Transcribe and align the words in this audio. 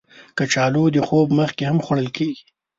کچالو 0.37 0.83
د 0.95 0.97
خوب 1.07 1.27
مخکې 1.39 1.63
هم 1.69 1.77
خوړل 1.85 2.09
کېږي 2.17 2.43